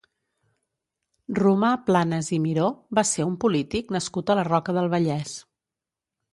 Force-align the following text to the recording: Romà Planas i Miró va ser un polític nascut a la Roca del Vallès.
Romà 1.39 1.69
Planas 1.91 2.31
i 2.39 2.41
Miró 2.47 2.71
va 3.01 3.05
ser 3.11 3.29
un 3.33 3.37
polític 3.45 3.95
nascut 3.99 4.35
a 4.35 4.41
la 4.43 4.49
Roca 4.51 4.79
del 4.81 4.93
Vallès. 4.99 5.39